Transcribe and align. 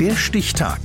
Der 0.00 0.14
Stichtag. 0.14 0.78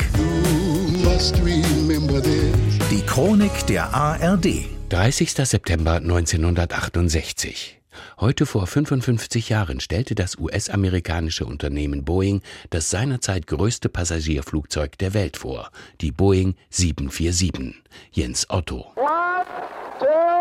Die 2.90 3.02
Chronik 3.06 3.68
der 3.68 3.94
ARD. 3.94 4.66
30. 4.90 5.34
September 5.34 5.98
1968. 5.98 7.80
Heute 8.20 8.48
vor 8.48 8.66
55 8.66 9.50
Jahren 9.50 9.80
stellte 9.82 10.16
das 10.16 10.40
US-amerikanische 10.40 11.46
Unternehmen 11.46 12.04
Boeing 12.04 12.42
das 12.72 12.90
seinerzeit 12.90 13.46
größte 13.46 13.88
Passagierflugzeug 13.88 14.98
der 14.98 15.14
Welt 15.14 15.38
vor, 15.38 15.70
die 16.02 16.12
Boeing 16.12 16.56
747. 16.72 17.84
Jens 18.12 18.50
Otto. 18.50 18.94
One, 18.96 19.46
two, 20.00 20.33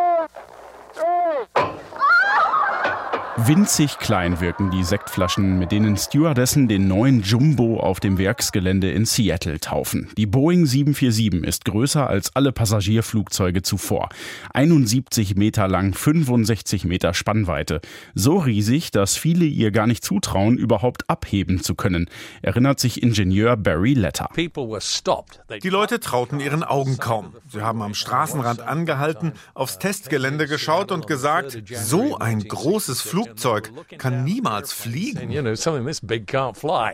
Winzig 3.45 3.99
klein 3.99 4.41
wirken 4.41 4.71
die 4.71 4.85
Sektflaschen, 4.85 5.59
mit 5.59 5.73
denen 5.73 5.97
Stewardessen 5.97 6.69
den 6.69 6.87
neuen 6.87 7.23
Jumbo 7.23 7.81
auf 7.81 7.99
dem 7.99 8.17
Werksgelände 8.17 8.93
in 8.93 9.05
Seattle 9.05 9.59
taufen. 9.59 10.11
Die 10.17 10.27
Boeing 10.27 10.65
747 10.65 11.43
ist 11.49 11.65
größer 11.65 12.07
als 12.07 12.37
alle 12.37 12.53
Passagierflugzeuge 12.53 13.63
zuvor. 13.63 14.11
71 14.55 15.35
Meter 15.35 15.67
lang, 15.67 15.93
65 15.93 16.85
Meter 16.85 17.15
Spannweite. 17.15 17.81
So 18.15 18.37
riesig, 18.39 18.93
dass 18.93 19.17
viele 19.17 19.45
ihr 19.45 19.73
gar 19.73 19.89
nicht 19.89 20.05
zutrauen, 20.05 20.57
überhaupt 20.57 21.11
abheben 21.11 21.61
zu 21.61 21.75
können, 21.75 22.09
erinnert 22.43 22.79
sich 22.79 23.03
Ingenieur 23.03 23.57
Barry 23.57 23.95
Letter. 23.95 24.29
Die 24.37 25.69
Leute 25.69 25.99
trauten 25.99 26.39
ihren 26.39 26.63
Augen 26.63 26.99
kaum. 26.99 27.35
Sie 27.49 27.61
haben 27.61 27.83
am 27.83 27.95
Straßenrand 27.95 28.61
angehalten, 28.61 29.33
aufs 29.55 29.81
Testgelände 29.81 30.47
geschaut 30.47 30.93
und 30.93 31.09
gesagt, 31.09 31.61
so 31.83 32.19
ein 32.19 32.45
großes 32.45 33.01
Flugzeug 33.01 33.32
Flugzeug 33.33 33.71
kann 33.99 34.25
niemals 34.25 34.73
fliegen. 34.73 35.31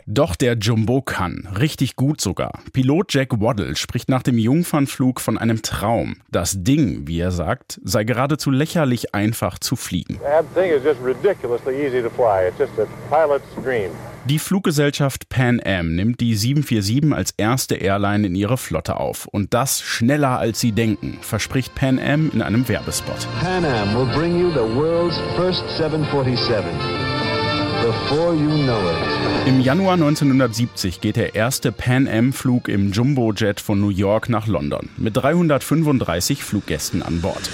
Doch 0.06 0.36
der 0.36 0.56
Jumbo 0.56 1.02
kann, 1.02 1.48
richtig 1.58 1.96
gut 1.96 2.20
sogar. 2.20 2.60
Pilot 2.72 3.12
Jack 3.12 3.40
Waddle 3.40 3.76
spricht 3.76 4.08
nach 4.08 4.22
dem 4.22 4.38
Jungfernflug 4.38 5.20
von 5.20 5.38
einem 5.38 5.62
Traum. 5.62 6.16
Das 6.30 6.62
Ding, 6.62 7.06
wie 7.06 7.20
er 7.20 7.32
sagt, 7.32 7.80
sei 7.84 8.04
geradezu 8.04 8.50
lächerlich 8.50 9.14
einfach 9.14 9.58
zu 9.58 9.76
fliegen. 9.76 10.20
Die 14.28 14.38
Fluggesellschaft 14.38 15.30
Pan 15.30 15.58
Am 15.64 15.96
nimmt 15.96 16.20
die 16.20 16.34
747 16.34 17.14
als 17.14 17.32
erste 17.38 17.76
Airline 17.76 18.26
in 18.26 18.34
ihre 18.34 18.58
Flotte 18.58 18.98
auf. 18.98 19.24
Und 19.24 19.54
das 19.54 19.80
schneller 19.80 20.38
als 20.38 20.60
sie 20.60 20.72
denken, 20.72 21.16
verspricht 21.22 21.74
Pan 21.74 21.98
Am 21.98 22.30
in 22.34 22.42
einem 22.42 22.68
Werbespot. 22.68 23.26
Pan 23.40 23.64
Am 23.64 23.94
will 23.94 24.14
bring 24.14 24.38
you 24.38 24.50
the 24.50 24.76
world's 24.76 25.16
first 25.34 25.64
747. 25.78 26.62
Before 27.82 28.34
you 28.34 28.50
know 28.64 28.78
it. 28.90 29.48
Im 29.48 29.62
Januar 29.62 29.94
1970 29.94 31.00
geht 31.00 31.16
der 31.16 31.34
erste 31.34 31.72
Pan 31.72 32.06
Am-Flug 32.06 32.68
im 32.68 32.92
Jumbo-Jet 32.92 33.60
von 33.60 33.80
New 33.80 33.88
York 33.88 34.28
nach 34.28 34.46
London 34.46 34.90
mit 34.98 35.16
335 35.16 36.44
Fluggästen 36.44 37.02
an 37.02 37.22
Bord. 37.22 37.48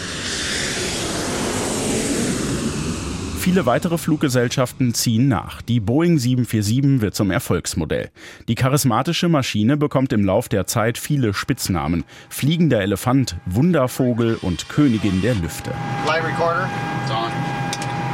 Viele 3.44 3.66
weitere 3.66 3.98
Fluggesellschaften 3.98 4.94
ziehen 4.94 5.28
nach. 5.28 5.60
Die 5.60 5.78
Boeing 5.78 6.16
747 6.16 7.02
wird 7.02 7.14
zum 7.14 7.30
Erfolgsmodell. 7.30 8.10
Die 8.48 8.54
charismatische 8.54 9.28
Maschine 9.28 9.76
bekommt 9.76 10.14
im 10.14 10.24
Lauf 10.24 10.48
der 10.48 10.66
Zeit 10.66 10.96
viele 10.96 11.34
Spitznamen. 11.34 12.04
Fliegender 12.30 12.80
Elefant, 12.80 13.36
Wundervogel 13.44 14.38
und 14.40 14.70
Königin 14.70 15.20
der 15.20 15.34
Lüfte. 15.34 15.72
Flight 16.06 16.24
recorder. 16.24 16.70
It's 17.02 17.10
on. 17.10 17.30
Voice 17.34 17.34
recorder. 17.34 17.42
Tested. 17.74 18.13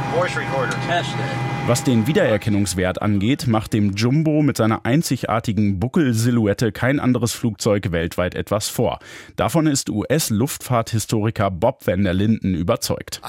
Was 1.67 1.83
den 1.83 2.07
Wiedererkennungswert 2.07 3.01
angeht, 3.01 3.47
macht 3.47 3.71
dem 3.71 3.91
Jumbo 3.93 4.41
mit 4.41 4.57
seiner 4.57 4.83
einzigartigen 4.85 5.79
Buckelsilhouette 5.79 6.71
kein 6.71 6.99
anderes 6.99 7.33
Flugzeug 7.33 7.91
weltweit 7.91 8.33
etwas 8.35 8.67
vor. 8.67 8.99
Davon 9.35 9.67
ist 9.67 9.89
US-Luftfahrthistoriker 9.89 11.51
Bob 11.51 11.85
van 11.85 12.03
der 12.03 12.13
Linden 12.13 12.55
überzeugt. 12.55 13.21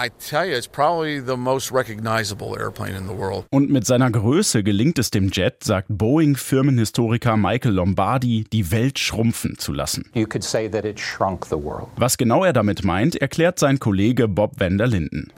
Und 3.51 3.71
mit 3.71 3.87
seiner 3.87 4.11
Größe 4.11 4.63
gelingt 4.65 4.99
es 4.99 5.11
dem 5.11 5.31
Jet, 5.31 5.63
sagt 5.63 5.89
Boeing-Firmenhistoriker 5.91 7.37
Michael 7.37 7.75
Lombardi, 7.75 8.47
die 8.51 8.73
Welt 8.73 8.99
schrumpfen 8.99 9.59
zu 9.59 9.73
lassen. 9.73 10.11
Was 11.97 12.19
genau 12.19 12.45
er 12.45 12.53
damit 12.53 12.83
meint, 12.83 13.17
erklärt 13.17 13.59
sein 13.59 13.79
Kollege 13.79 14.27
Bob 14.27 14.59
van 14.59 14.79
der 14.79 14.87
Linden. 14.87 15.31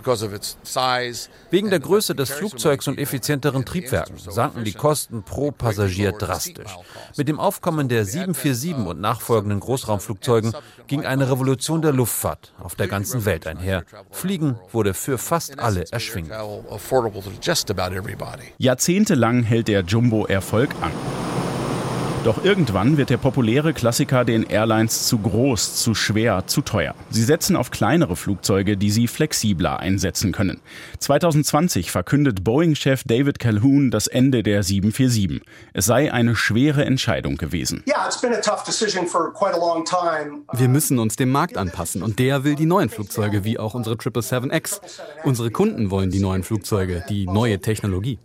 Wegen 1.51 1.71
der 1.71 1.81
Größe 1.81 2.15
des 2.15 2.31
Flugzeugs 2.31 2.89
und 2.89 2.99
effizienteren 2.99 3.65
Triebwerken 3.65 4.19
sanken 4.19 4.65
die 4.65 4.73
Kosten 4.73 5.23
pro 5.23 5.51
Passagier 5.53 6.13
drastisch. 6.13 6.77
Mit 7.17 7.29
dem 7.29 7.39
Aufkommen 7.39 7.89
der 7.89 8.05
747 8.05 8.87
und 8.87 9.01
nachfolgenden 9.01 9.61
Großraumflugzeugen 9.61 10.53
ging 10.87 11.05
eine 11.07 11.31
Revolution 11.31 11.83
der 11.83 11.93
Luftfahrt 11.93 12.53
auf 12.59 12.75
der 12.75 12.89
ganzen 12.89 13.25
Welt 13.25 13.47
einher. 13.47 13.85
Fliegen 14.11 14.59
wurde 14.73 14.95
für 14.95 15.19
fast 15.19 15.61
alle 15.61 15.85
erschwinglich. 15.91 16.37
Jahrzehntelang 18.59 19.43
hält 19.43 19.69
der 19.69 19.83
Jumbo 19.83 20.27
Erfolg 20.27 20.71
an. 20.81 21.24
Doch 22.25 22.43
irgendwann 22.43 22.97
wird 22.97 23.11
der 23.11 23.19
populäre 23.19 23.75
Klassiker 23.75 24.25
den 24.25 24.45
Airlines 24.45 25.07
zu 25.07 25.19
groß, 25.19 25.75
zu 25.75 25.95
schwer, 25.95 26.47
zu 26.47 26.63
teuer. 26.63 26.95
Sie 27.11 27.23
setzen 27.23 27.55
auf 27.55 27.71
kleinere 27.71 28.17
Flugzeuge, 28.17 28.79
die 28.79 28.91
sie 28.91 29.09
flexibler 29.09 29.79
einsetzen 29.81 30.33
können. 30.33 30.63
2020 31.01 31.91
verkündet 31.91 32.43
Boeing-Chef 32.43 33.03
David 33.05 33.39
Calhoun 33.39 33.91
das 33.91 34.07
Ende 34.07 34.43
der 34.43 34.63
747. 34.63 35.43
Es 35.75 35.85
sei 35.85 36.15
eine 36.15 36.35
schwere 36.35 36.87
Entscheidung 36.87 37.37
gewesen. 37.37 37.85
Wir 40.55 40.69
müssen 40.69 40.99
uns 40.99 41.17
dem 41.17 41.31
Markt 41.31 41.59
anpassen 41.59 42.03
und 42.03 42.19
der 42.19 42.43
will 42.43 42.55
die 42.55 42.65
neuen 42.65 42.89
Flugzeuge 42.89 43.45
wie 43.45 43.59
auch 43.59 43.75
unsere 43.75 43.97
777X. 43.97 44.81
Unsere 45.25 45.51
Kunden 45.51 45.91
wollen 45.91 46.09
die 46.09 46.21
neuen 46.21 46.43
Flugzeuge, 46.43 47.05
die 47.07 47.27
neue 47.27 47.61
Technologie. 47.61 48.19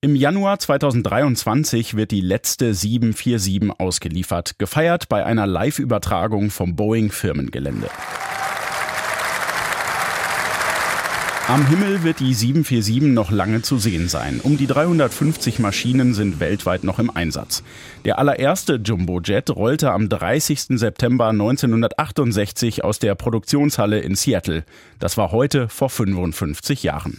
Im 0.00 0.14
Januar 0.14 0.58
2020 0.60 0.83
2023 0.84 1.96
wird 1.96 2.10
die 2.10 2.20
letzte 2.20 2.74
747 2.74 3.80
ausgeliefert, 3.80 4.58
gefeiert 4.58 5.08
bei 5.08 5.24
einer 5.24 5.46
Live-Übertragung 5.46 6.50
vom 6.50 6.76
Boeing-Firmengelände. 6.76 7.88
Am 11.48 11.66
Himmel 11.66 12.02
wird 12.02 12.20
die 12.20 12.34
747 12.34 13.14
noch 13.14 13.30
lange 13.30 13.62
zu 13.62 13.78
sehen 13.78 14.08
sein. 14.08 14.40
Um 14.42 14.58
die 14.58 14.66
350 14.66 15.58
Maschinen 15.58 16.12
sind 16.12 16.38
weltweit 16.38 16.84
noch 16.84 16.98
im 16.98 17.08
Einsatz. 17.08 17.62
Der 18.04 18.18
allererste 18.18 18.74
Jumbo-Jet 18.74 19.50
rollte 19.50 19.90
am 19.90 20.10
30. 20.10 20.78
September 20.78 21.28
1968 21.28 22.84
aus 22.84 22.98
der 22.98 23.14
Produktionshalle 23.14 24.00
in 24.00 24.16
Seattle. 24.16 24.64
Das 24.98 25.16
war 25.16 25.32
heute 25.32 25.68
vor 25.70 25.88
55 25.88 26.82
Jahren. 26.82 27.18